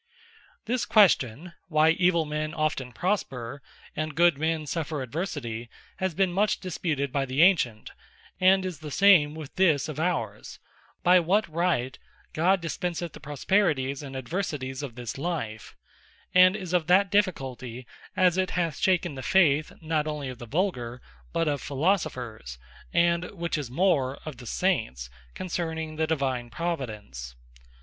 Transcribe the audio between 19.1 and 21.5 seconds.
the faith, not onely of the Vulgar, but